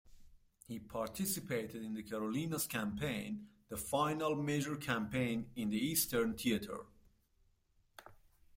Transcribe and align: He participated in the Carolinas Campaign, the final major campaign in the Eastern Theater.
He 0.67 0.79
participated 0.79 1.83
in 1.83 1.93
the 1.93 2.01
Carolinas 2.01 2.65
Campaign, 2.65 3.45
the 3.69 3.77
final 3.77 4.35
major 4.35 4.75
campaign 4.75 5.51
in 5.55 5.69
the 5.69 5.77
Eastern 5.77 6.33
Theater. 6.35 6.87